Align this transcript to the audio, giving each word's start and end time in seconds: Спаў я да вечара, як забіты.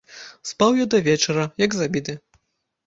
Спаў 0.51 0.71
я 0.79 0.87
да 0.93 1.03
вечара, 1.09 1.47
як 1.67 1.71
забіты. 1.83 2.21